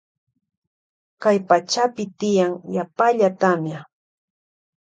Kay 1.21 1.37
pachapi 1.47 2.03
tiyan 2.19 2.51
yapalla 2.75 3.27
tamia. 3.41 3.79